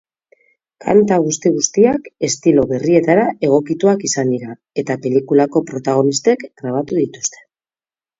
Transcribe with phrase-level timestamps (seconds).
[0.83, 7.45] Kanta guzti-guztiak estilo berrietara egokituak izan dira, eta pelikulako protagonistek grabatu dituzte.